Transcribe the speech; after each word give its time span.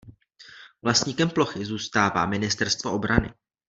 Vlastníkem 0.83 1.29
plochy 1.29 1.65
zůstává 1.65 2.25
ministerstvo 2.25 2.91
obrany. 2.91 3.33